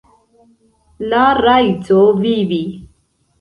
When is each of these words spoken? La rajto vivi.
La 1.13 1.19
rajto 1.41 1.99
vivi. 2.23 2.59